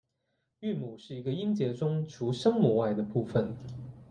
[0.61, 3.55] 韵母是一个音节中除声母外的部分。